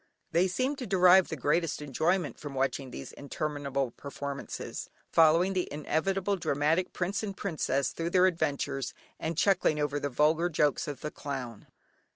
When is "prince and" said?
6.91-7.37